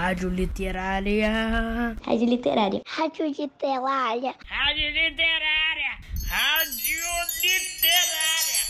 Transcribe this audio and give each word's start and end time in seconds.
Rádio 0.00 0.30
Literária. 0.30 1.94
Rádio 2.02 2.26
Literária. 2.26 2.82
Rádio 2.86 3.26
Literária. 3.26 4.34
Rádio 4.46 4.86
Literária. 4.88 5.90
Rádio 6.26 7.02
Literária. 7.42 8.64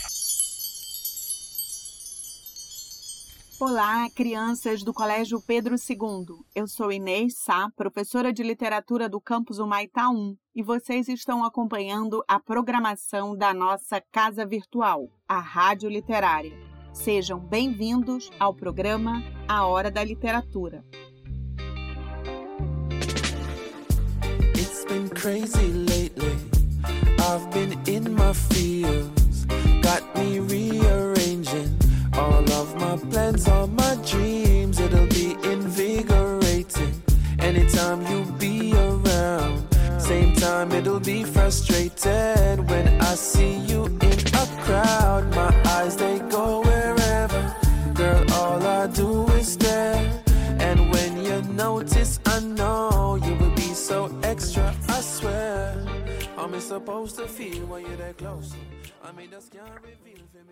Olá, 3.61 4.09
crianças 4.13 4.83
do 4.83 4.93
Colégio 4.93 5.41
Pedro 5.41 5.75
II. 5.75 6.35
Eu 6.53 6.67
sou 6.67 6.91
Inês 6.91 7.37
Sá, 7.37 7.69
professora 7.77 8.33
de 8.33 8.43
literatura 8.43 9.07
do 9.07 9.21
campus 9.21 9.57
Humaitá 9.57 10.09
1, 10.09 10.35
e 10.53 10.61
vocês 10.61 11.07
estão 11.07 11.45
acompanhando 11.45 12.21
a 12.27 12.41
programação 12.41 13.37
da 13.37 13.53
nossa 13.53 14.03
casa 14.11 14.45
virtual, 14.45 15.07
a 15.25 15.39
Rádio 15.39 15.89
Literária. 15.89 16.51
Sejam 16.91 17.39
bem-vindos 17.39 18.29
ao 18.37 18.53
programa 18.53 19.23
A 19.47 19.65
Hora 19.65 19.89
da 19.89 20.03
Literatura. 20.03 20.83
Crazy 25.21 25.67
lately. 25.67 26.35
I've 27.19 27.51
been 27.51 27.79
in 27.85 28.15
my 28.15 28.33
feels. 28.33 29.45
Got 29.83 30.03
me 30.15 30.39
rearranging 30.39 31.77
all 32.13 32.51
of 32.53 32.75
my 32.77 32.97
plans, 33.11 33.47
all 33.47 33.67
my 33.67 33.95
dreams. 34.03 34.79
It'll 34.79 35.05
be 35.05 35.33
invigorating 35.43 37.03
anytime 37.37 38.01
you 38.07 38.25
be 38.39 38.73
around. 38.73 39.67
Same 39.99 40.33
time, 40.37 40.71
it'll 40.71 40.99
be 40.99 41.23
frustrated 41.23 42.40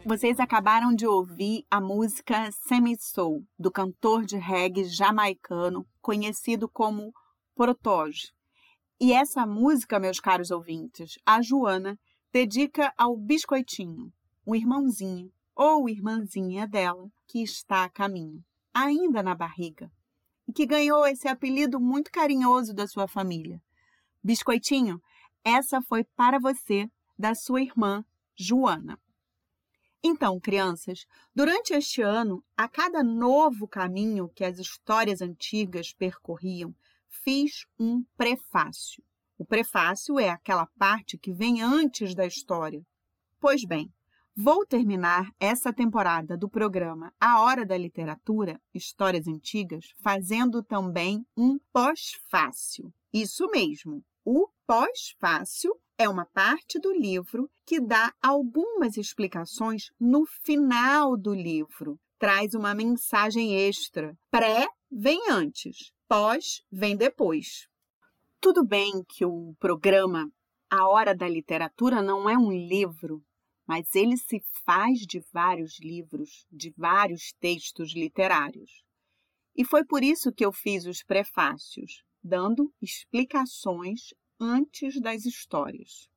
Vocês 0.03 0.39
acabaram 0.39 0.95
de 0.95 1.05
ouvir 1.05 1.63
a 1.69 1.79
música 1.79 2.49
Semi 2.67 2.97
Soul, 2.99 3.45
do 3.57 3.71
cantor 3.71 4.25
de 4.25 4.35
reggae 4.37 4.85
jamaicano 4.85 5.85
conhecido 6.01 6.67
como 6.67 7.13
Protoge. 7.55 8.31
E 8.99 9.13
essa 9.13 9.45
música, 9.45 9.99
meus 9.99 10.19
caros 10.19 10.49
ouvintes, 10.49 11.19
a 11.23 11.39
Joana 11.39 11.95
dedica 12.33 12.91
ao 12.97 13.15
Biscoitinho, 13.15 14.11
o 14.43 14.55
irmãozinho 14.55 15.31
ou 15.55 15.87
irmãzinha 15.87 16.67
dela 16.67 17.07
que 17.27 17.43
está 17.43 17.83
a 17.83 17.89
caminho, 17.89 18.43
ainda 18.73 19.21
na 19.21 19.35
barriga, 19.35 19.91
e 20.47 20.51
que 20.51 20.65
ganhou 20.65 21.05
esse 21.05 21.27
apelido 21.27 21.79
muito 21.79 22.09
carinhoso 22.11 22.73
da 22.73 22.87
sua 22.87 23.07
família. 23.07 23.61
Biscoitinho, 24.23 24.99
essa 25.43 25.81
foi 25.81 26.03
para 26.03 26.39
você, 26.39 26.89
da 27.17 27.35
sua 27.35 27.61
irmã 27.61 28.03
Joana. 28.35 28.99
Então, 30.01 30.39
crianças, 30.39 31.05
durante 31.35 31.73
este 31.73 32.01
ano, 32.01 32.41
a 32.55 32.69
cada 32.69 33.03
novo 33.03 33.67
caminho 33.67 34.29
que 34.29 34.45
as 34.45 34.57
histórias 34.57 35.21
antigas 35.21 35.91
percorriam, 35.91 36.73
fiz 37.09 37.65
um 37.77 38.03
prefácio. 38.15 39.03
O 39.37 39.45
prefácio 39.45 40.17
é 40.17 40.29
aquela 40.29 40.65
parte 40.77 41.17
que 41.17 41.33
vem 41.33 41.61
antes 41.61 42.15
da 42.15 42.25
história. 42.25 42.81
Pois 43.41 43.65
bem, 43.65 43.91
vou 44.33 44.65
terminar 44.65 45.29
essa 45.37 45.73
temporada 45.73 46.37
do 46.37 46.49
programa 46.49 47.13
A 47.19 47.41
Hora 47.41 47.65
da 47.65 47.77
Literatura, 47.77 48.59
Histórias 48.73 49.27
Antigas, 49.27 49.93
fazendo 50.01 50.63
também 50.63 51.25
um 51.35 51.59
pós-fácil. 51.73 52.93
Isso 53.11 53.47
mesmo, 53.47 54.01
o 54.25 54.47
pós-fácil 54.65 55.75
é 55.97 56.07
uma 56.07 56.25
parte 56.25 56.79
do 56.79 56.93
livro 56.93 57.49
que 57.65 57.79
dá 57.79 58.13
algumas 58.21 58.97
explicações 58.97 59.91
no 59.99 60.25
final 60.25 61.17
do 61.17 61.33
livro. 61.33 61.99
Traz 62.17 62.53
uma 62.53 62.73
mensagem 62.73 63.55
extra. 63.55 64.17
Pré 64.31 64.67
vem 64.91 65.29
antes, 65.29 65.91
pós 66.07 66.63
vem 66.71 66.95
depois. 66.95 67.67
Tudo 68.39 68.65
bem 68.65 69.03
que 69.07 69.25
o 69.25 69.53
programa 69.59 70.31
A 70.69 70.87
Hora 70.87 71.13
da 71.13 71.27
Literatura 71.27 72.01
não 72.01 72.29
é 72.29 72.37
um 72.37 72.51
livro, 72.51 73.21
mas 73.67 73.93
ele 73.93 74.17
se 74.17 74.41
faz 74.65 74.99
de 74.99 75.19
vários 75.33 75.79
livros, 75.79 76.45
de 76.51 76.73
vários 76.77 77.33
textos 77.39 77.93
literários. 77.93 78.83
E 79.55 79.65
foi 79.65 79.83
por 79.83 80.03
isso 80.03 80.31
que 80.31 80.45
eu 80.45 80.51
fiz 80.51 80.85
os 80.85 81.03
prefácios, 81.03 82.03
dando 82.23 82.73
explicações 82.81 84.13
antes 84.39 84.99
das 84.99 85.25
histórias. 85.25 86.09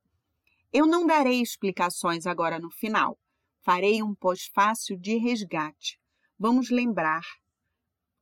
Eu 0.73 0.87
não 0.87 1.07
darei 1.07 1.41
explicações 1.41 2.27
agora 2.27 2.59
no 2.59 2.71
final. 2.71 3.19
Farei 3.61 4.03
um 4.03 4.15
pós-fácil 4.15 4.99
de 4.99 5.17
resgate. 5.17 6.01
Vamos 6.39 6.71
lembrar 6.71 7.23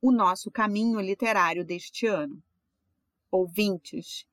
o 0.01 0.11
nosso 0.11 0.51
caminho 0.51 0.99
literário 0.99 1.63
deste 1.63 2.07
ano. 2.07 2.43
Ouvintes, 3.29 4.25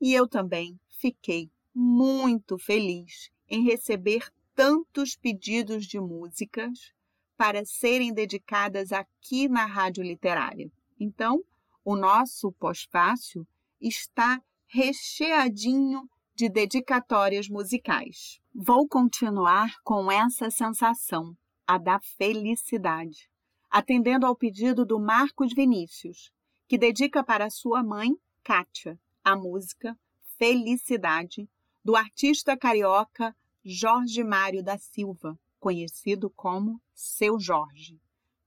e 0.00 0.12
eu 0.12 0.28
também 0.28 0.78
fiquei 0.90 1.50
muito 1.74 2.58
feliz 2.58 3.30
em 3.48 3.64
receber 3.64 4.30
tantos 4.54 5.16
pedidos 5.16 5.86
de 5.86 5.98
músicas 5.98 6.92
para 7.36 7.64
serem 7.64 8.12
dedicadas 8.12 8.92
aqui 8.92 9.48
na 9.48 9.64
Rádio 9.64 10.04
Literária. 10.04 10.70
Então, 10.98 11.42
o 11.84 11.94
nosso 11.96 12.50
pós-fácil 12.52 13.46
está 13.80 14.40
recheadinho 14.66 16.08
de 16.34 16.48
dedicatórias 16.48 17.48
musicais. 17.48 18.40
Vou 18.54 18.88
continuar 18.88 19.74
com 19.84 20.10
essa 20.10 20.50
sensação, 20.50 21.36
a 21.66 21.78
da 21.78 22.00
felicidade, 22.00 23.28
atendendo 23.70 24.26
ao 24.26 24.34
pedido 24.34 24.84
do 24.84 24.98
Marcos 24.98 25.52
Vinícius, 25.52 26.32
que 26.66 26.78
dedica 26.78 27.22
para 27.22 27.50
sua 27.50 27.82
mãe, 27.82 28.10
Kátia, 28.42 28.98
a 29.22 29.36
música 29.36 29.96
Felicidade, 30.36 31.48
do 31.84 31.94
artista 31.94 32.56
carioca 32.56 33.36
Jorge 33.64 34.24
Mário 34.24 34.62
da 34.62 34.76
Silva, 34.76 35.38
conhecido 35.60 36.28
como 36.30 36.80
Seu 36.92 37.38
Jorge. 37.38 38.00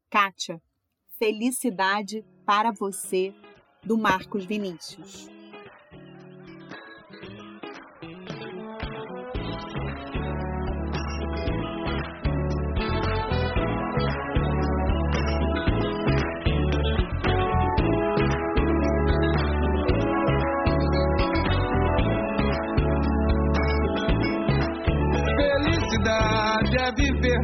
Kátia, 0.10 0.62
felicidade 1.18 2.24
para 2.46 2.72
você, 2.72 3.34
do 3.84 3.98
Marcos 3.98 4.46
Vinícius. 4.46 5.37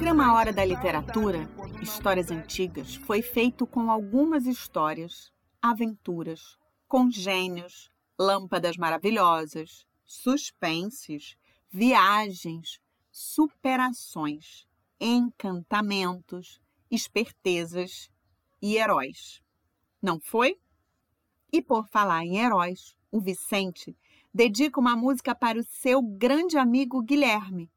Programa 0.00 0.32
Hora 0.32 0.50
da 0.50 0.64
Literatura, 0.64 1.46
Histórias 1.82 2.30
Antigas, 2.30 2.94
foi 2.94 3.20
feito 3.20 3.66
com 3.66 3.90
algumas 3.90 4.46
histórias, 4.46 5.30
aventuras, 5.60 6.56
congênios, 6.88 7.90
lâmpadas 8.18 8.78
maravilhosas, 8.78 9.86
suspenses, 10.06 11.36
viagens, 11.70 12.80
superações, 13.10 14.66
encantamentos, 14.98 16.62
espertezas 16.90 18.08
e 18.62 18.78
heróis. 18.78 19.42
Não 20.00 20.18
foi? 20.18 20.58
E 21.52 21.60
por 21.60 21.86
falar 21.88 22.24
em 22.24 22.38
heróis, 22.38 22.96
o 23.12 23.20
Vicente 23.20 23.94
dedica 24.32 24.80
uma 24.80 24.96
música 24.96 25.34
para 25.34 25.60
o 25.60 25.64
seu 25.64 26.00
grande 26.00 26.56
amigo 26.56 27.02
Guilherme, 27.02 27.70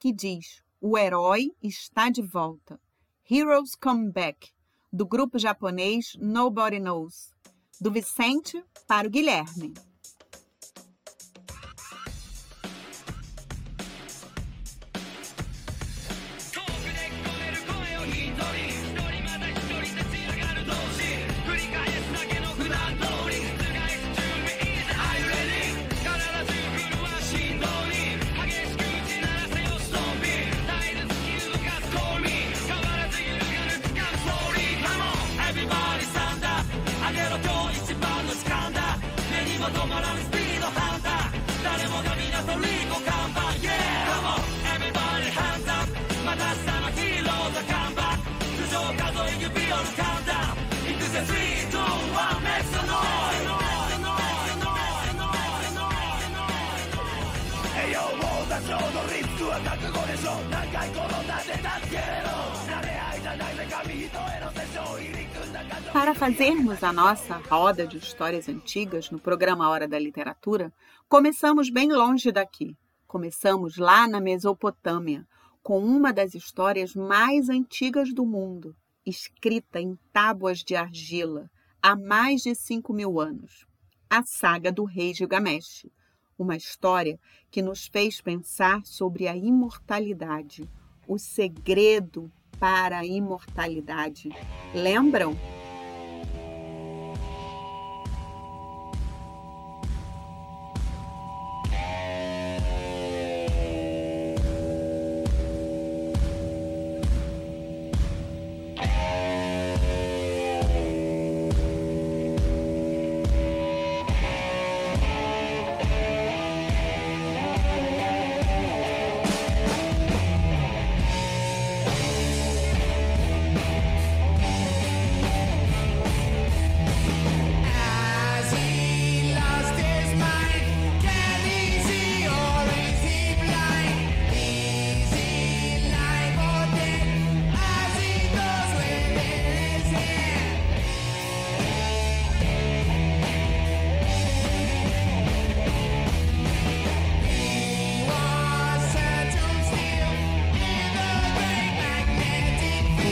que 0.00 0.12
diz 0.12 0.60
O 0.84 0.98
herói 0.98 1.52
está 1.62 2.10
de 2.10 2.20
volta. 2.20 2.80
Heroes 3.30 3.76
Come 3.76 4.10
Back, 4.10 4.50
do 4.92 5.06
grupo 5.06 5.38
japonês 5.38 6.16
Nobody 6.18 6.80
Knows. 6.80 7.32
Do 7.80 7.88
Vicente 7.88 8.60
para 8.88 9.06
o 9.06 9.10
Guilherme. 9.10 9.74
Para 65.92 66.14
fazermos 66.14 66.82
a 66.84 66.92
nossa 66.92 67.36
roda 67.36 67.86
de 67.86 67.98
histórias 67.98 68.48
antigas 68.48 69.10
no 69.10 69.18
programa 69.18 69.68
Hora 69.68 69.88
da 69.88 69.98
Literatura, 69.98 70.72
começamos 71.08 71.68
bem 71.68 71.92
longe 71.92 72.30
daqui. 72.30 72.76
Começamos 73.06 73.76
lá 73.76 74.06
na 74.06 74.20
Mesopotâmia, 74.20 75.26
com 75.62 75.78
uma 75.78 76.12
das 76.12 76.34
histórias 76.34 76.94
mais 76.94 77.48
antigas 77.48 78.12
do 78.14 78.24
mundo, 78.24 78.74
escrita 79.04 79.80
em 79.80 79.98
tábuas 80.12 80.60
de 80.60 80.76
argila 80.76 81.50
há 81.82 81.96
mais 81.96 82.42
de 82.42 82.54
5 82.54 82.92
mil 82.92 83.20
anos. 83.20 83.66
A 84.08 84.22
saga 84.22 84.70
do 84.70 84.84
rei 84.84 85.12
Gilgamesh, 85.12 85.86
uma 86.38 86.56
história 86.56 87.18
que 87.50 87.60
nos 87.60 87.86
fez 87.86 88.20
pensar 88.20 88.84
sobre 88.84 89.26
a 89.26 89.36
imortalidade, 89.36 90.68
o 91.06 91.18
segredo 91.18 92.30
para 92.62 93.00
a 93.00 93.04
imortalidade. 93.04 94.28
Lembram? 94.72 95.36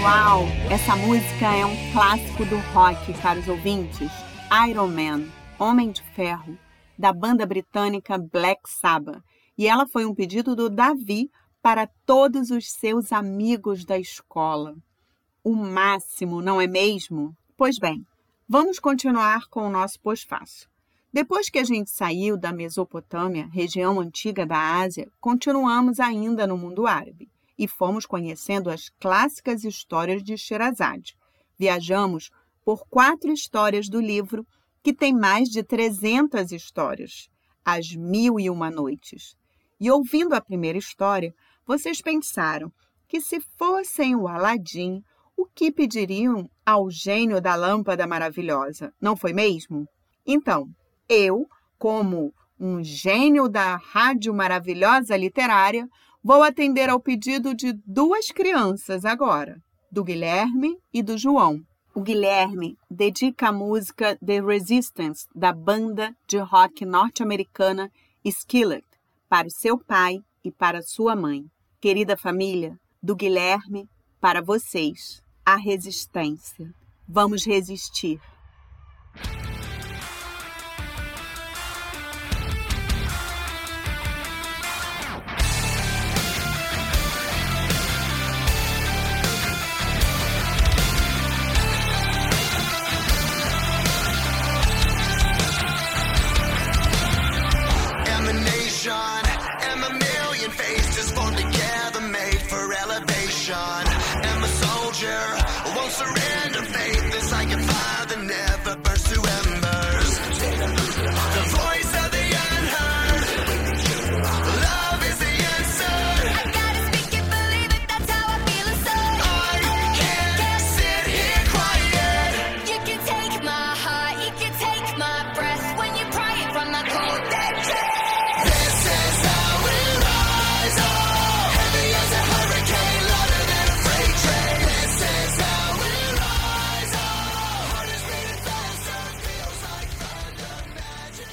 Uau! 0.03 0.45
Essa 0.71 0.97
música 0.97 1.55
é 1.55 1.67
um 1.67 1.93
clássico 1.93 2.47
do 2.47 2.57
rock, 2.73 3.13
caros 3.21 3.47
ouvintes. 3.47 4.11
Iron 4.67 4.89
Man, 4.89 5.29
Homem 5.59 5.91
de 5.91 6.03
Ferro, 6.15 6.57
da 6.99 7.13
banda 7.13 7.45
britânica 7.45 8.17
Black 8.17 8.63
Sabbath. 8.65 9.23
E 9.59 9.67
ela 9.67 9.87
foi 9.87 10.07
um 10.07 10.15
pedido 10.15 10.57
do 10.57 10.71
Davi 10.71 11.31
para 11.61 11.87
todos 12.07 12.51
os 12.51 12.73
seus 12.73 13.13
amigos 13.13 13.85
da 13.85 13.99
escola. 13.99 14.75
O 15.45 15.55
máximo, 15.55 16.41
não 16.41 16.59
é 16.59 16.67
mesmo? 16.67 17.37
Pois 17.55 17.79
bem, 17.79 18.03
vamos 18.49 18.79
continuar 18.79 19.49
com 19.51 19.67
o 19.67 19.71
nosso 19.71 20.01
pós-fácil. 20.01 20.67
Depois 21.13 21.51
que 21.51 21.59
a 21.59 21.65
gente 21.65 21.91
saiu 21.91 22.39
da 22.39 22.53
Mesopotâmia, 22.55 23.51
região 23.53 24.01
antiga 24.01 24.47
da 24.47 24.81
Ásia, 24.81 25.11
continuamos 25.21 26.01
ainda 26.01 26.47
no 26.47 26.57
mundo 26.57 26.87
árabe 26.87 27.29
e 27.61 27.69
fomos 27.69 28.07
conhecendo 28.07 28.71
as 28.71 28.89
clássicas 28.99 29.65
histórias 29.65 30.23
de 30.23 30.35
Sherazade. 30.35 31.15
Viajamos 31.59 32.31
por 32.65 32.87
quatro 32.89 33.31
histórias 33.31 33.87
do 33.87 34.01
livro, 34.01 34.47
que 34.83 34.95
tem 34.95 35.13
mais 35.13 35.51
de 35.51 35.63
300 35.63 36.53
histórias, 36.53 37.29
As 37.63 37.95
Mil 37.95 38.41
e 38.41 38.49
Uma 38.49 38.71
Noites. 38.71 39.37
E 39.79 39.91
ouvindo 39.91 40.33
a 40.33 40.41
primeira 40.41 40.79
história, 40.79 41.35
vocês 41.67 42.01
pensaram 42.01 42.73
que 43.07 43.21
se 43.21 43.43
fossem 43.59 44.17
o 44.17 44.27
Aladim, 44.27 45.03
o 45.37 45.45
que 45.45 45.71
pediriam 45.71 46.49
ao 46.65 46.91
gênio 46.91 47.43
da 47.43 47.55
lâmpada 47.55 48.07
maravilhosa, 48.07 48.91
não 48.99 49.15
foi 49.15 49.35
mesmo? 49.35 49.87
Então, 50.27 50.67
eu, 51.07 51.45
como 51.79 52.33
um 52.59 52.83
gênio 52.83 53.51
da 53.51 53.77
rádio 53.77 54.33
maravilhosa 54.33 55.15
literária, 55.15 55.87
Vou 56.23 56.43
atender 56.43 56.91
ao 56.91 57.01
pedido 57.01 57.55
de 57.55 57.73
duas 57.87 58.31
crianças 58.31 59.07
agora, 59.07 59.57
do 59.91 60.05
Guilherme 60.05 60.77
e 60.93 61.03
do 61.03 61.17
João. 61.17 61.63
O 61.95 62.03
Guilherme 62.03 62.77
dedica 62.91 63.49
a 63.49 63.53
música 63.53 64.19
The 64.25 64.43
Resistance 64.43 65.27
da 65.35 65.51
banda 65.51 66.15
de 66.29 66.37
rock 66.37 66.85
norte-americana 66.85 67.91
Skillet 68.23 68.85
para 69.31 69.49
o 69.49 69.51
seu 69.51 69.79
pai 69.79 70.19
e 70.45 70.53
para 70.53 70.83
sua 70.83 71.17
mãe. 71.17 71.47
Querida 71.81 72.19
família, 72.19 72.79
do 73.03 73.17
Guilherme 73.17 73.89
para 74.21 74.43
vocês, 74.43 75.23
a 75.45 75.57
resistência. 75.57 76.71
Vamos 77.09 77.47
resistir. 77.47 78.21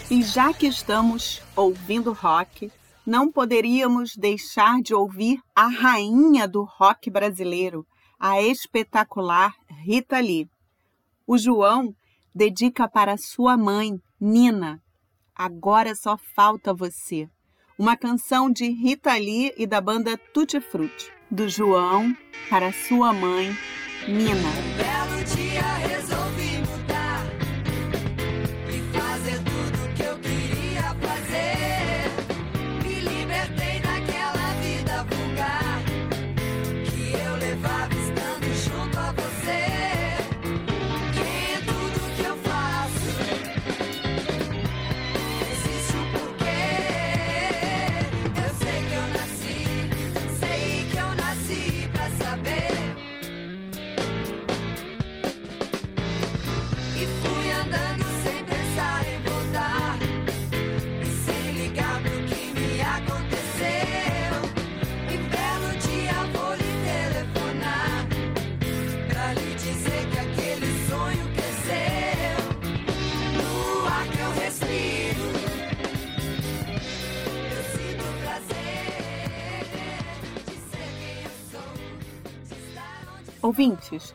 E 0.10 0.22
já 0.24 0.54
que 0.54 0.66
estamos 0.68 1.42
ouvindo 1.54 2.14
rock, 2.14 2.72
não 3.06 3.30
poderíamos 3.30 4.16
deixar 4.16 4.82
de 4.82 4.94
ouvir 4.94 5.42
a 5.54 5.68
rainha 5.68 6.48
do 6.48 6.64
rock 6.64 7.10
brasileiro, 7.10 7.86
a 8.18 8.42
espetacular 8.42 9.54
Rita 9.84 10.18
Lee. 10.20 10.50
O 11.26 11.38
João 11.38 11.94
dedica 12.34 12.88
para 12.88 13.18
sua 13.18 13.58
mãe, 13.58 14.00
Nina. 14.20 14.82
Agora 15.36 15.94
só 15.94 16.18
falta 16.18 16.74
você. 16.74 17.30
Uma 17.78 17.98
canção 17.98 18.50
de 18.50 18.70
Rita 18.70 19.14
Lee 19.14 19.54
e 19.58 19.68
da 19.68 19.82
banda 19.82 20.18
Tutti 20.34 20.62
Frutti. 20.62 21.12
Do 21.30 21.50
João 21.50 22.16
para 22.50 22.72
sua 22.72 23.12
mãe, 23.12 23.50
Nina. 24.08 25.07
Ouvintes, 83.58 84.14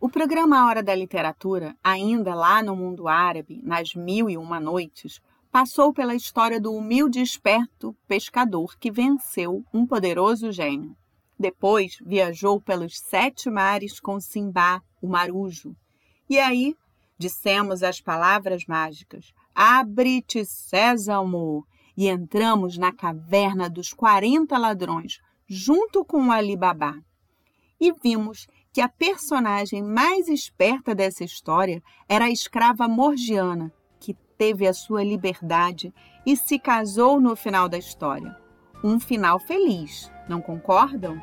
o 0.00 0.08
programa 0.08 0.64
Hora 0.64 0.80
da 0.80 0.94
Literatura, 0.94 1.74
ainda 1.82 2.36
lá 2.36 2.62
no 2.62 2.76
mundo 2.76 3.08
árabe, 3.08 3.60
nas 3.64 3.96
Mil 3.96 4.30
e 4.30 4.36
Uma 4.36 4.60
Noites, 4.60 5.20
passou 5.50 5.92
pela 5.92 6.14
história 6.14 6.60
do 6.60 6.72
humilde 6.72 7.18
e 7.18 7.22
esperto 7.24 7.96
pescador 8.06 8.78
que 8.78 8.92
venceu 8.92 9.64
um 9.74 9.84
poderoso 9.84 10.52
gênio. 10.52 10.96
Depois 11.36 11.98
viajou 12.00 12.60
pelos 12.60 12.96
sete 12.96 13.50
mares 13.50 13.98
com 13.98 14.20
Simbá, 14.20 14.80
o 15.02 15.08
marujo. 15.08 15.74
E 16.30 16.38
aí 16.38 16.76
dissemos 17.18 17.82
as 17.82 18.00
palavras 18.00 18.66
mágicas: 18.66 19.32
Abre-te, 19.52 20.44
Sésamo! 20.44 21.66
E 21.96 22.06
entramos 22.06 22.78
na 22.78 22.92
caverna 22.92 23.68
dos 23.68 23.92
quarenta 23.92 24.56
ladrões, 24.56 25.18
junto 25.44 26.04
com 26.04 26.28
o 26.28 26.30
Ali 26.30 26.56
Babá. 26.56 26.94
E 27.80 27.92
vimos 27.92 28.46
que 28.76 28.80
a 28.82 28.90
personagem 28.90 29.82
mais 29.82 30.28
esperta 30.28 30.94
dessa 30.94 31.24
história 31.24 31.82
era 32.06 32.26
a 32.26 32.30
escrava 32.30 32.86
Morgiana, 32.86 33.72
que 33.98 34.12
teve 34.36 34.66
a 34.66 34.74
sua 34.74 35.02
liberdade 35.02 35.94
e 36.26 36.36
se 36.36 36.58
casou 36.58 37.18
no 37.18 37.34
final 37.34 37.70
da 37.70 37.78
história. 37.78 38.36
Um 38.84 39.00
final 39.00 39.38
feliz, 39.38 40.12
não 40.28 40.42
concordam? 40.42 41.18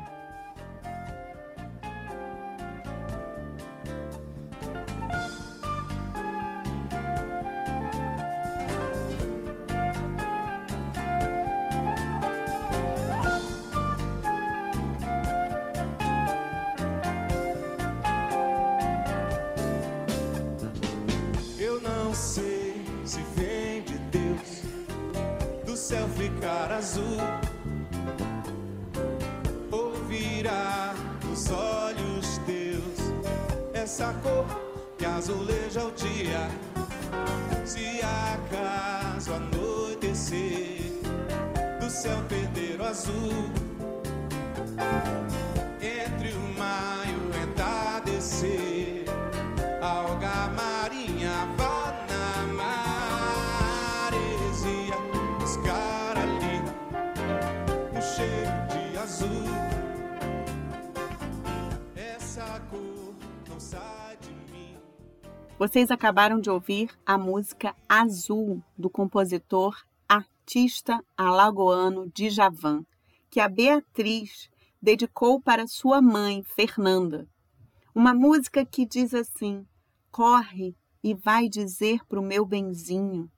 Ficar 26.44 26.72
azul. 26.72 27.18
Ou 29.72 29.92
virá 30.06 30.94
nos 31.24 31.50
olhos 31.50 32.38
teus. 32.44 33.12
Essa 33.72 34.12
cor 34.22 34.44
que 34.98 35.06
azuleja 35.06 35.84
o 35.84 35.90
dia. 35.92 36.50
Se 37.64 38.00
acaso 38.02 39.32
anoitecer 39.32 40.92
do 41.80 41.88
céu 41.88 42.18
perder 42.28 42.78
o 42.78 42.84
azul. 42.84 43.50
Entre 45.80 46.32
o 46.34 46.58
maio 46.58 47.20
entardecer 47.42 49.04
alga 49.80 50.50
marinha 50.54 51.48
vá 51.56 51.63
Vocês 65.66 65.90
acabaram 65.90 66.38
de 66.38 66.50
ouvir 66.50 66.90
a 67.06 67.16
música 67.16 67.74
Azul, 67.88 68.62
do 68.76 68.90
compositor 68.90 69.74
artista 70.06 71.02
alagoano 71.16 72.12
Djavan, 72.14 72.84
que 73.30 73.40
a 73.40 73.48
Beatriz 73.48 74.50
dedicou 74.82 75.40
para 75.40 75.66
sua 75.66 76.02
mãe, 76.02 76.42
Fernanda. 76.42 77.26
Uma 77.94 78.12
música 78.12 78.62
que 78.62 78.84
diz 78.84 79.14
assim: 79.14 79.66
Corre 80.10 80.76
e 81.02 81.14
vai 81.14 81.48
dizer 81.48 82.04
pro 82.06 82.20
meu 82.20 82.44
benzinho, 82.44 83.32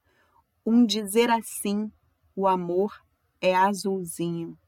um 0.66 0.84
dizer 0.84 1.30
assim, 1.30 1.92
o 2.34 2.48
amor 2.48 2.92
é 3.40 3.54
azulzinho. 3.54 4.58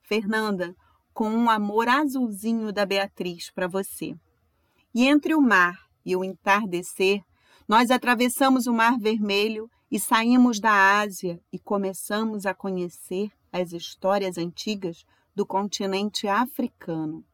Fernanda, 0.00 0.76
com 1.12 1.28
um 1.28 1.50
amor 1.50 1.88
azulzinho 1.88 2.72
da 2.72 2.86
Beatriz 2.86 3.50
para 3.50 3.66
você. 3.66 4.14
E 4.94 5.08
entre 5.08 5.34
o 5.34 5.40
mar 5.40 5.89
e 6.04 6.16
o 6.16 6.24
entardecer, 6.24 7.22
nós 7.68 7.90
atravessamos 7.90 8.66
o 8.66 8.72
Mar 8.72 8.98
Vermelho 8.98 9.70
e 9.90 9.98
saímos 9.98 10.60
da 10.60 11.00
Ásia 11.00 11.40
e 11.52 11.58
começamos 11.58 12.46
a 12.46 12.54
conhecer 12.54 13.30
as 13.52 13.72
histórias 13.72 14.38
antigas 14.38 15.04
do 15.34 15.46
continente 15.46 16.28
africano. 16.28 17.24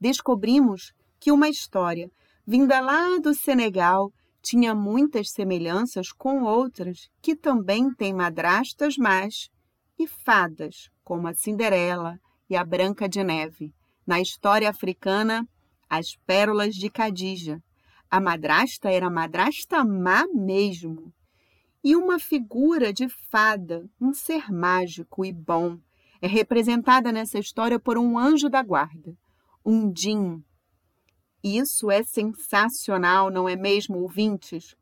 Descobrimos 0.00 0.92
que 1.18 1.30
uma 1.30 1.48
história 1.48 2.10
vinda 2.46 2.80
lá 2.80 3.18
do 3.18 3.34
Senegal 3.34 4.12
tinha 4.42 4.74
muitas 4.74 5.30
semelhanças 5.30 6.12
com 6.12 6.42
outras 6.42 7.08
que 7.20 7.36
também 7.36 7.92
têm 7.92 8.14
madrastas 8.14 8.96
más 8.96 9.50
e 9.98 10.06
fadas, 10.06 10.88
como 11.04 11.28
a 11.28 11.34
Cinderela 11.34 12.18
e 12.48 12.56
a 12.56 12.64
Branca 12.64 13.08
de 13.08 13.22
Neve. 13.22 13.74
Na 14.06 14.20
história 14.20 14.70
africana, 14.70 15.46
as 15.88 16.16
pérolas 16.26 16.74
de 16.74 16.88
Cadija. 16.88 17.62
A 18.10 18.20
madrasta 18.20 18.90
era 18.90 19.08
madrasta 19.08 19.84
má 19.84 20.26
mesmo. 20.34 21.14
E 21.82 21.94
uma 21.94 22.18
figura 22.18 22.92
de 22.92 23.08
fada, 23.08 23.88
um 24.00 24.12
ser 24.12 24.52
mágico 24.52 25.24
e 25.24 25.32
bom, 25.32 25.78
é 26.20 26.26
representada 26.26 27.12
nessa 27.12 27.38
história 27.38 27.78
por 27.78 27.96
um 27.96 28.18
anjo 28.18 28.48
da 28.48 28.64
guarda, 28.64 29.16
um 29.64 29.94
Jin. 29.96 30.42
Isso 31.42 31.88
é 31.88 32.02
sensacional, 32.02 33.30
não 33.30 33.48
é 33.48 33.54
mesmo, 33.54 33.98
ouvintes? 33.98 34.74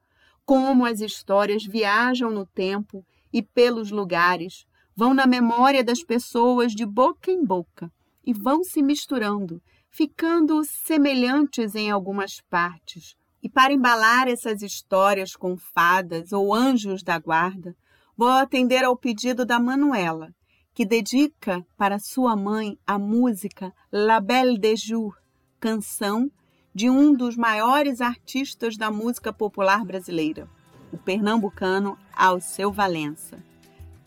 Como 0.47 0.87
as 0.87 1.01
histórias 1.01 1.67
viajam 1.67 2.31
no 2.31 2.47
tempo 2.47 3.05
e 3.31 3.43
pelos 3.43 3.91
lugares, 3.91 4.65
vão 4.97 5.13
na 5.13 5.27
memória 5.27 5.85
das 5.85 6.03
pessoas 6.03 6.73
de 6.73 6.87
boca 6.87 7.31
em 7.31 7.45
boca 7.45 7.93
e 8.25 8.33
vão 8.33 8.65
se 8.65 8.83
misturando, 8.83 9.63
ficando 9.91 10.65
semelhantes 10.65 11.75
em 11.75 11.91
algumas 11.91 12.41
partes. 12.49 13.18
E 13.43 13.49
para 13.49 13.73
embalar 13.73 14.29
essas 14.29 14.63
histórias 14.63 15.37
com 15.37 15.57
fadas 15.57 16.33
ou 16.33 16.55
anjos 16.55 17.03
da 17.03 17.19
guarda, 17.19 17.77
vou 18.17 18.29
atender 18.29 18.85
ao 18.85 18.97
pedido 18.97 19.45
da 19.45 19.61
Manuela, 19.61 20.35
que 20.75 20.85
dedica 20.85 21.65
para 21.77 21.99
sua 21.99 22.35
mãe 22.35 22.79
a 22.87 22.99
música 22.99 23.73
La 23.93 24.21
Belle 24.21 24.59
de 24.59 24.75
Jour, 24.77 25.17
canção 25.61 26.31
de 26.75 26.91
um 26.91 27.15
dos 27.15 27.37
maiores 27.37 28.01
artistas 28.01 28.77
da 28.77 28.91
música 28.91 29.33
popular 29.33 29.85
brasileira, 29.85 30.49
o 30.93 30.99
pernambucano 30.99 31.99
Alceu 32.15 32.73
Valença. 32.73 33.39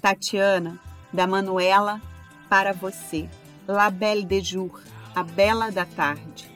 Tatiana, 0.02 0.80
da 1.14 1.28
Manuela 1.28 2.02
para 2.50 2.74
você. 2.74 3.30
La 3.68 3.90
Belle 3.90 4.26
de 4.26 4.42
Jour, 4.42 4.82
a 5.16 5.24
bela 5.24 5.70
da 5.70 5.86
tarde. 5.86 6.50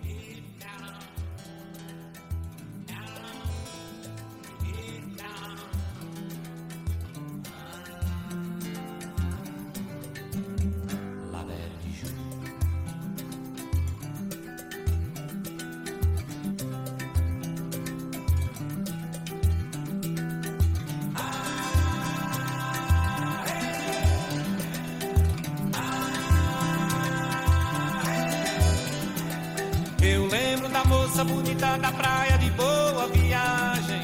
Moça 31.06 31.24
bonita 31.24 31.78
da 31.78 31.92
praia 31.92 32.36
de 32.40 32.50
boa 32.52 33.08
viagem. 33.14 34.02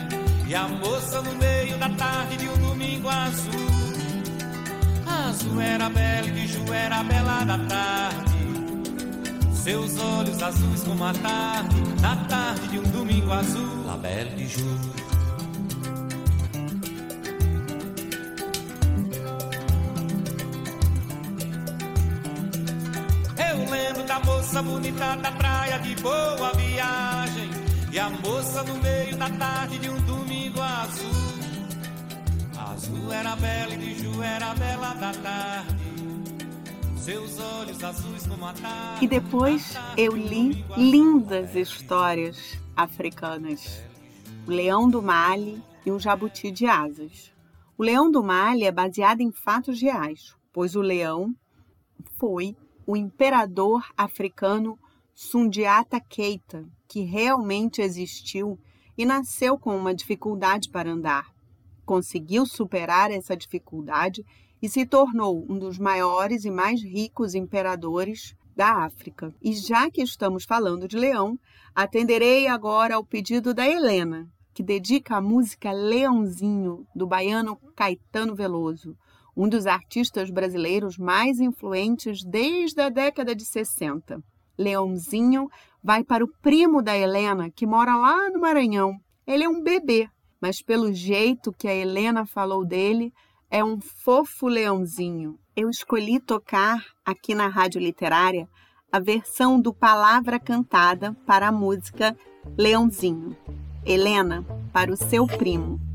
E 0.47 0.53
a 0.53 0.67
moça 0.67 1.19
no 1.21 1.33
meio 1.35 1.75
da 1.77 1.89
tarde 1.89 2.37
de 2.37 2.47
um 2.47 2.57
domingo 2.57 3.09
azul. 3.09 3.71
Azul 5.07 5.59
era 5.59 5.89
bela 5.89 6.27
e 6.27 6.31
Biju 6.31 6.71
era 6.71 7.03
bela 7.03 7.43
da 7.43 7.57
tarde. 7.57 8.31
Seus 9.51 9.97
olhos 9.97 10.41
azuis 10.43 10.83
como 10.83 11.03
a 11.03 11.13
tarde, 11.13 11.75
na 12.01 12.15
tarde 12.27 12.67
de 12.67 12.79
um 12.79 12.83
domingo 12.83 13.31
azul. 13.31 13.83
La 13.85 13.97
Belle 13.97 14.35
de 14.35 14.47
da 24.11 24.19
moça 24.25 24.61
bonita 24.61 25.15
da 25.15 25.31
praia 25.31 25.79
de 25.79 25.95
boa 26.01 26.51
viagem. 26.57 27.49
E 27.93 27.97
a 27.97 28.09
moça 28.09 28.61
no 28.63 28.75
meio 28.81 29.15
da 29.15 29.29
tarde 29.29 29.79
de 29.79 29.89
um 29.89 30.01
domingo 30.01 30.59
azul. 30.59 31.31
Azul 32.57 33.13
era 33.13 33.37
bela 33.37 33.73
e 33.73 33.77
de 33.77 33.95
Ju 33.95 34.21
era 34.21 34.53
bela 34.55 34.93
da 34.95 35.13
tarde. 35.13 35.93
Seus 36.97 37.39
olhos 37.39 37.81
azuis 37.81 38.27
como 38.27 38.45
a 38.45 38.51
tarde. 38.51 39.05
E 39.05 39.07
depois 39.07 39.75
eu 39.95 40.13
li 40.13 40.65
lindas 40.75 41.55
histórias 41.55 42.57
africanas. 42.75 43.81
O 44.45 44.51
Leão 44.51 44.89
do 44.89 45.01
Mali 45.01 45.63
e 45.85 45.91
o 45.91 45.97
Jabuti 45.97 46.51
de 46.51 46.65
Asas. 46.65 47.31
O 47.77 47.83
Leão 47.83 48.11
do 48.11 48.21
Mali 48.21 48.65
é 48.65 48.71
baseado 48.73 49.21
em 49.21 49.31
fatos 49.31 49.81
reais, 49.81 50.35
pois 50.51 50.75
o 50.75 50.81
leão 50.81 51.33
foi 52.19 52.57
o 52.85 52.95
imperador 52.95 53.83
africano 53.95 54.77
Sundiata 55.13 55.99
Keita, 55.99 56.65
que 56.87 57.01
realmente 57.01 57.81
existiu 57.81 58.59
e 58.97 59.05
nasceu 59.05 59.57
com 59.57 59.75
uma 59.77 59.93
dificuldade 59.93 60.69
para 60.69 60.91
andar. 60.91 61.33
Conseguiu 61.85 62.45
superar 62.45 63.11
essa 63.11 63.35
dificuldade 63.35 64.25
e 64.61 64.69
se 64.69 64.85
tornou 64.85 65.45
um 65.49 65.57
dos 65.57 65.77
maiores 65.77 66.45
e 66.45 66.51
mais 66.51 66.81
ricos 66.81 67.35
imperadores 67.35 68.35
da 68.55 68.83
África. 68.83 69.33
E 69.41 69.53
já 69.53 69.89
que 69.89 70.01
estamos 70.01 70.43
falando 70.43 70.87
de 70.87 70.97
leão, 70.97 71.39
atenderei 71.73 72.47
agora 72.47 72.95
ao 72.95 73.03
pedido 73.03 73.53
da 73.53 73.67
Helena, 73.67 74.29
que 74.53 74.61
dedica 74.61 75.15
a 75.15 75.21
música 75.21 75.71
Leãozinho, 75.71 76.85
do 76.95 77.07
baiano 77.07 77.57
Caetano 77.75 78.35
Veloso, 78.35 78.95
um 79.35 79.47
dos 79.47 79.65
artistas 79.65 80.29
brasileiros 80.29 80.97
mais 80.97 81.39
influentes 81.39 82.23
desde 82.23 82.81
a 82.81 82.89
década 82.89 83.35
de 83.35 83.45
60. 83.45 84.21
Leãozinho 84.57 85.49
vai 85.83 86.03
para 86.03 86.23
o 86.23 86.31
primo 86.41 86.81
da 86.81 86.97
Helena, 86.97 87.49
que 87.49 87.65
mora 87.65 87.95
lá 87.95 88.29
no 88.29 88.39
Maranhão. 88.39 88.95
Ele 89.25 89.43
é 89.43 89.49
um 89.49 89.61
bebê, 89.61 90.07
mas 90.39 90.61
pelo 90.61 90.93
jeito 90.93 91.51
que 91.51 91.67
a 91.67 91.73
Helena 91.73 92.25
falou 92.25 92.65
dele, 92.65 93.13
é 93.49 93.63
um 93.63 93.79
fofo 93.79 94.47
leãozinho. 94.47 95.37
Eu 95.55 95.69
escolhi 95.69 96.19
tocar 96.19 96.83
aqui 97.05 97.35
na 97.35 97.47
Rádio 97.47 97.81
Literária 97.81 98.47
a 98.91 98.99
versão 98.99 99.59
do 99.59 99.73
Palavra 99.73 100.39
Cantada 100.39 101.13
para 101.25 101.47
a 101.47 101.51
música 101.51 102.15
Leãozinho. 102.57 103.35
Helena, 103.85 104.45
para 104.71 104.91
o 104.91 104.97
seu 104.97 105.25
primo. 105.25 105.90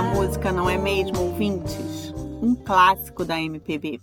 Essa 0.00 0.02
música, 0.02 0.50
não 0.50 0.70
é 0.70 0.78
mesmo, 0.78 1.20
ouvintes? 1.20 2.10
Um 2.40 2.54
clássico 2.54 3.22
da 3.22 3.38
MPB. 3.38 4.00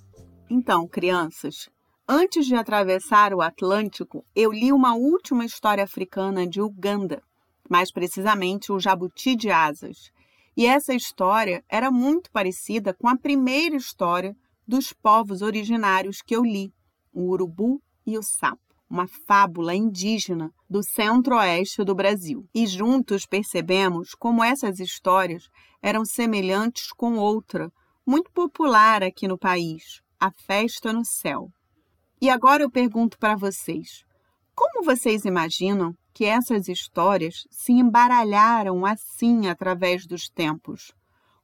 Então, 0.47 0.87
crianças, 0.87 1.69
antes 2.07 2.45
de 2.45 2.53
atravessar 2.53 3.33
o 3.33 3.41
Atlântico, 3.41 4.23
eu 4.35 4.51
li 4.51 4.71
uma 4.71 4.93
última 4.93 5.43
história 5.43 5.83
africana 5.83 6.45
de 6.45 6.61
Uganda, 6.61 7.23
mais 7.67 7.91
precisamente 7.91 8.71
o 8.71 8.79
Jabuti 8.79 9.35
de 9.35 9.49
Asas. 9.49 10.11
E 10.55 10.67
essa 10.67 10.93
história 10.93 11.63
era 11.67 11.89
muito 11.89 12.29
parecida 12.31 12.93
com 12.93 13.07
a 13.07 13.17
primeira 13.17 13.75
história 13.75 14.37
dos 14.67 14.93
povos 14.93 15.41
originários 15.41 16.21
que 16.21 16.35
eu 16.35 16.43
li, 16.43 16.71
o 17.11 17.23
Urubu 17.23 17.81
e 18.05 18.19
o 18.19 18.21
Sapo, 18.21 18.66
uma 18.89 19.07
fábula 19.27 19.75
indígena 19.75 20.51
do 20.69 20.81
centro-oeste 20.81 21.83
do 21.83 21.93
Brasil. 21.93 22.45
E 22.53 22.65
juntos 22.65 23.25
percebemos 23.25 24.15
como 24.15 24.43
essas 24.43 24.79
histórias 24.79 25.43
eram 25.81 26.05
semelhantes 26.05 26.91
com 26.91 27.17
outra, 27.17 27.69
muito 28.05 28.31
popular 28.31 29.03
aqui 29.03 29.27
no 29.27 29.37
país, 29.37 30.01
a 30.19 30.31
Festa 30.31 30.93
no 30.93 31.03
Céu. 31.03 31.49
E 32.21 32.29
agora 32.29 32.63
eu 32.63 32.71
pergunto 32.71 33.17
para 33.19 33.35
vocês: 33.35 34.03
como 34.55 34.83
vocês 34.83 35.25
imaginam 35.25 35.93
que 36.13 36.25
essas 36.25 36.67
histórias 36.67 37.43
se 37.51 37.73
embaralharam 37.73 38.85
assim 38.85 39.47
através 39.47 40.07
dos 40.07 40.29
tempos? 40.29 40.91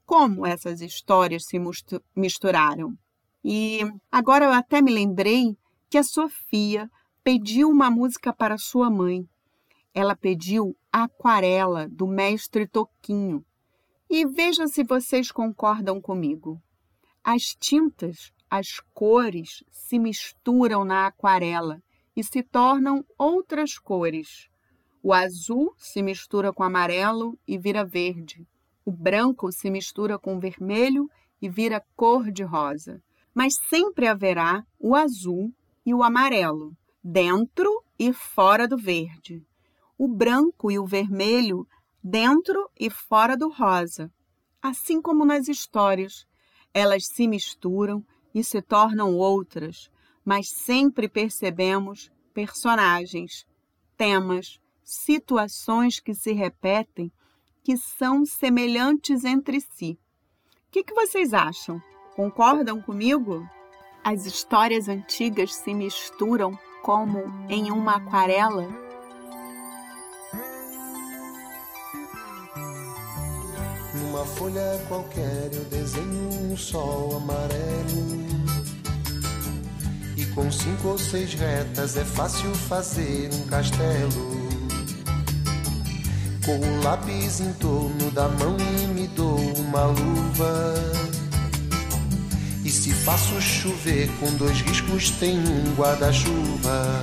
Como 0.04 0.46
essas 0.48 0.82
histórias 0.82 1.46
se 1.46 1.60
misturaram? 2.16 2.94
E 3.44 3.82
agora 4.12 4.46
eu 4.46 4.52
até 4.52 4.82
me 4.82 4.92
lembrei 4.92 5.56
que 5.90 5.98
a 5.98 6.04
Sofia 6.04 6.90
pediu 7.24 7.70
uma 7.70 7.90
música 7.90 8.34
para 8.34 8.58
sua 8.58 8.90
mãe. 8.90 9.26
Ela 9.94 10.16
pediu 10.16 10.76
Aquarela, 10.92 11.88
do 11.88 12.06
mestre 12.06 12.68
Toquinho. 12.68 13.44
E 14.10 14.26
veja 14.26 14.68
se 14.68 14.84
vocês 14.84 15.32
concordam 15.32 16.02
comigo. 16.02 16.62
As 17.24 17.56
tintas, 17.58 18.32
as 18.50 18.80
cores 18.94 19.64
se 19.72 19.98
misturam 19.98 20.84
na 20.84 21.08
aquarela 21.08 21.82
e 22.16 22.24
se 22.24 22.44
tornam 22.44 23.04
outras 23.18 23.78
cores. 23.80 24.50
O 25.02 25.14
azul 25.14 25.74
se 25.78 26.02
mistura 26.02 26.52
com 26.52 26.64
amarelo 26.64 27.40
e 27.48 27.58
vira 27.58 27.86
verde. 27.86 28.46
O 28.86 28.92
branco 28.92 29.52
se 29.52 29.70
mistura 29.72 30.20
com 30.20 30.40
vermelho 30.40 31.10
e 31.42 31.50
vira 31.50 31.84
cor 31.96 32.30
de 32.30 32.44
rosa. 32.44 33.02
Mas 33.34 33.54
sempre 33.70 34.08
haverá 34.08 34.64
o 34.78 34.96
azul 34.96 35.52
e 35.86 35.94
o 35.94 36.04
amarelo, 36.04 36.76
dentro 37.04 37.84
e 38.00 38.14
fora 38.14 38.68
do 38.68 38.78
verde. 38.78 39.46
O 39.98 40.08
branco 40.08 40.72
e 40.72 40.80
o 40.80 40.86
vermelho 40.86 41.68
dentro 42.02 42.70
e 42.80 42.90
fora 42.90 43.36
do 43.36 43.50
rosa. 43.50 44.12
Assim 44.62 45.02
como 45.02 45.26
nas 45.26 45.48
histórias, 45.48 46.26
elas 46.74 47.06
se 47.08 47.28
misturam 47.28 48.04
e 48.34 48.44
se 48.44 48.62
tornam 48.62 49.16
outras, 49.16 49.92
mas 50.24 50.50
sempre 50.50 51.10
percebemos 51.10 52.12
personagens, 52.34 53.46
temas, 53.98 54.60
situações 54.84 56.00
que 56.00 56.14
se 56.14 56.32
repetem 56.32 57.12
que 57.64 57.78
são 57.78 58.26
semelhantes 58.26 59.24
entre 59.24 59.62
si. 59.62 59.98
O 60.68 60.72
que, 60.72 60.84
que 60.84 60.94
vocês 60.94 61.34
acham? 61.34 61.82
Concordam 62.16 62.82
comigo? 62.82 63.48
As 64.04 64.26
histórias 64.26 64.90
antigas 64.90 65.54
se 65.56 65.74
misturam 65.74 66.58
como 66.84 67.34
em 67.48 67.72
uma 67.72 67.96
aquarela? 67.96 68.68
Numa 73.96 74.26
folha 74.26 74.84
qualquer 74.90 75.50
eu 75.54 75.64
desenho 75.66 76.52
um 76.52 76.58
sol 76.58 77.16
amarelo. 77.16 78.28
E 80.18 80.26
com 80.36 80.52
cinco 80.52 80.90
ou 80.90 80.98
seis 80.98 81.34
retas 81.34 81.96
é 81.96 82.04
fácil 82.04 82.54
fazer 82.54 83.30
um 83.34 83.48
castelo. 83.48 84.44
Com 86.46 86.60
o 86.60 86.84
lápis 86.84 87.40
em 87.40 87.54
torno 87.54 88.12
da 88.12 88.28
mão 88.28 88.58
e 88.60 88.88
me 88.88 89.08
dou 89.08 89.40
uma 89.40 89.86
luva. 89.86 91.23
Se 92.74 92.92
faço 92.92 93.40
chover 93.40 94.10
com 94.20 94.34
dois 94.34 94.60
riscos, 94.62 95.12
tem 95.12 95.38
um 95.38 95.76
guarda-chuva. 95.76 97.02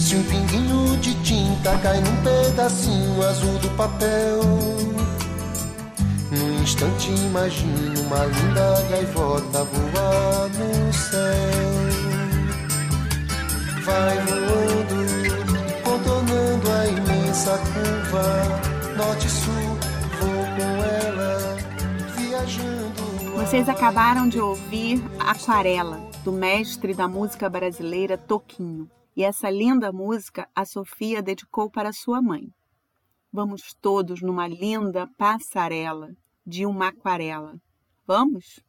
Se 0.00 0.16
um 0.16 0.22
pinguinho 0.24 0.96
de 0.96 1.14
tinta 1.22 1.78
cai 1.78 2.00
num 2.00 2.16
pedacinho 2.22 3.22
azul 3.22 3.58
do 3.58 3.68
papel, 3.76 4.40
num 6.32 6.62
instante 6.62 7.10
imagino 7.10 8.00
uma 8.00 8.24
linda 8.24 8.82
gaivota 8.90 9.64
voar 9.64 10.48
no 10.58 10.92
céu. 10.92 11.20
Vai 13.84 14.16
voando, 14.24 14.96
contornando 15.84 16.72
a 16.72 16.86
imensa 16.86 17.58
curva, 17.58 18.96
norte 18.96 19.26
e 19.26 19.30
sul, 19.30 19.78
vou 20.20 20.46
com 20.56 20.82
ela, 20.82 21.56
viajando. 22.16 22.93
Vocês 23.36 23.68
acabaram 23.68 24.28
de 24.28 24.40
ouvir 24.40 25.00
Aquarela, 25.18 25.98
do 26.22 26.32
mestre 26.32 26.94
da 26.94 27.08
música 27.08 27.50
brasileira 27.50 28.16
Toquinho. 28.16 28.88
E 29.16 29.24
essa 29.24 29.50
linda 29.50 29.92
música 29.92 30.48
a 30.54 30.64
Sofia 30.64 31.20
dedicou 31.20 31.68
para 31.68 31.92
sua 31.92 32.22
mãe. 32.22 32.48
Vamos 33.32 33.74
todos 33.80 34.22
numa 34.22 34.46
linda 34.46 35.08
passarela 35.18 36.10
de 36.46 36.64
uma 36.64 36.88
aquarela. 36.88 37.56
Vamos? 38.06 38.60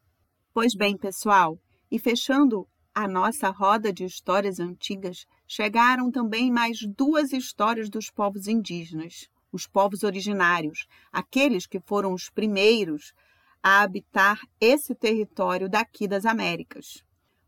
Pois 0.51 0.73
bem, 0.73 0.97
pessoal, 0.97 1.57
e 1.89 1.99
fechando 1.99 2.67
a 2.93 3.07
nossa 3.07 3.49
roda 3.51 3.93
de 3.93 4.03
histórias 4.03 4.59
antigas, 4.59 5.25
chegaram 5.47 6.09
também 6.09 6.51
mais 6.51 6.79
duas 6.97 7.33
histórias 7.33 7.89
dos 7.89 8.09
povos 8.09 8.47
indígenas, 8.47 9.27
os 9.51 9.67
povos 9.67 10.03
originários, 10.03 10.87
aqueles 11.11 11.67
que 11.67 11.79
foram 11.79 12.13
os 12.13 12.29
primeiros 12.29 13.13
a 13.67 13.81
habitar 13.81 14.39
esse 14.61 14.93
território 14.93 15.67
daqui 15.67 16.07
das 16.07 16.23
Américas. 16.23 17.03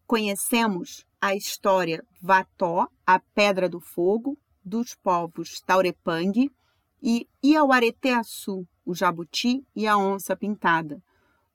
Conhecemos 0.07 1.05
a 1.21 1.35
história 1.35 2.03
Vató, 2.19 2.87
a 3.05 3.19
Pedra 3.19 3.69
do 3.69 3.79
Fogo, 3.79 4.35
dos 4.65 4.95
povos 4.95 5.61
Taurepang 5.61 6.49
e 7.03 7.27
Iauareteaçu, 7.45 8.67
o 8.83 8.95
jabuti 8.95 9.63
e 9.75 9.85
a 9.85 9.95
onça 9.95 10.35
pintada, 10.35 10.99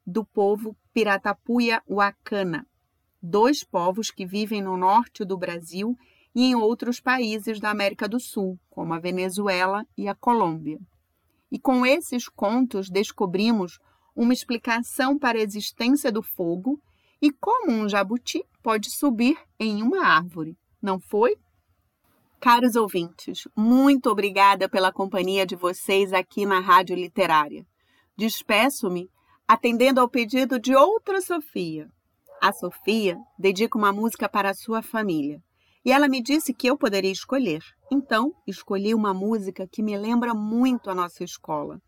do 0.06 0.24
povo 0.24 0.76
Piratapuia 0.94 1.82
Wakana, 1.90 2.64
dois 3.20 3.64
povos 3.64 4.12
que 4.12 4.24
vivem 4.24 4.62
no 4.62 4.76
norte 4.76 5.24
do 5.24 5.36
Brasil 5.36 5.98
e 6.32 6.44
em 6.44 6.54
outros 6.54 7.00
países 7.00 7.58
da 7.58 7.70
América 7.70 8.08
do 8.08 8.20
Sul, 8.20 8.56
como 8.70 8.94
a 8.94 9.00
Venezuela 9.00 9.84
e 9.98 10.06
a 10.06 10.14
Colômbia. 10.14 10.78
E 11.50 11.58
com 11.58 11.84
esses 11.84 12.28
contos 12.28 12.88
descobrimos 12.88 13.80
uma 14.14 14.32
explicação 14.32 15.18
para 15.18 15.38
a 15.38 15.42
existência 15.42 16.10
do 16.12 16.22
fogo 16.22 16.80
e 17.20 17.30
como 17.30 17.70
um 17.70 17.88
jabuti 17.88 18.44
pode 18.62 18.90
subir 18.90 19.36
em 19.58 19.82
uma 19.82 20.04
árvore, 20.04 20.56
não 20.80 20.98
foi? 20.98 21.36
Caros 22.40 22.74
ouvintes, 22.74 23.46
muito 23.56 24.10
obrigada 24.10 24.68
pela 24.68 24.92
companhia 24.92 25.46
de 25.46 25.54
vocês 25.54 26.12
aqui 26.12 26.44
na 26.44 26.58
Rádio 26.58 26.96
Literária. 26.96 27.64
Despeço-me 28.16 29.08
atendendo 29.46 30.00
ao 30.00 30.08
pedido 30.08 30.58
de 30.58 30.74
outra 30.74 31.20
Sofia. 31.20 31.88
A 32.40 32.52
Sofia 32.52 33.16
dedica 33.38 33.78
uma 33.78 33.92
música 33.92 34.28
para 34.28 34.50
a 34.50 34.54
sua 34.54 34.82
família 34.82 35.40
e 35.84 35.92
ela 35.92 36.08
me 36.08 36.22
disse 36.22 36.52
que 36.52 36.68
eu 36.68 36.76
poderia 36.76 37.10
escolher. 37.10 37.62
Então, 37.90 38.32
escolhi 38.46 38.94
uma 38.94 39.12
música 39.12 39.66
que 39.66 39.82
me 39.82 39.96
lembra 39.96 40.34
muito 40.34 40.90
a 40.90 40.94
nossa 40.94 41.24
escola. 41.24 41.80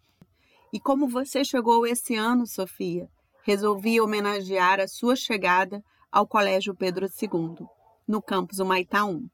E 0.75 0.81
como 0.81 1.07
você 1.07 1.45
chegou 1.45 1.87
esse 1.87 2.17
ano, 2.17 2.49
Sofia, 2.49 3.09
resolvi 3.45 4.01
homenagear 4.01 4.81
a 4.81 4.89
sua 4.89 5.15
chegada 5.15 5.81
ao 6.11 6.27
Colégio 6.27 6.75
Pedro 6.75 7.07
II, 7.07 7.65
no 8.09 8.21
campus 8.21 8.59
Humaitá 8.59 9.05
1. 9.05 9.25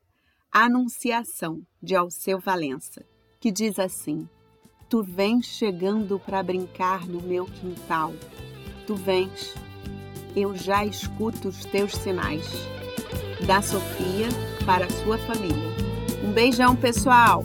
A 0.53 0.65
Anunciação, 0.65 1.63
de 1.83 1.97
Alceu 1.97 2.39
Valença, 2.39 3.03
que 3.41 3.51
diz 3.51 3.79
assim: 3.79 4.29
Tu 4.87 5.03
vens 5.03 5.47
chegando 5.47 6.21
para 6.21 6.43
brincar 6.43 7.09
no 7.09 7.23
meu 7.23 7.47
quintal. 7.47 8.13
Tu 8.87 8.95
vens, 8.95 9.55
eu 10.37 10.55
já 10.55 10.85
escuto 10.85 11.49
os 11.49 11.65
teus 11.65 11.95
sinais. 11.95 12.51
Da 13.47 13.63
Sofia 13.63 14.29
para 14.67 14.85
a 14.85 14.91
sua 14.91 15.17
família. 15.17 15.71
Um 16.23 16.33
beijão, 16.33 16.77
pessoal! 16.77 17.45